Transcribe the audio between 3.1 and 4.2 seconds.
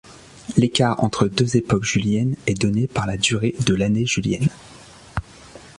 durée de l'année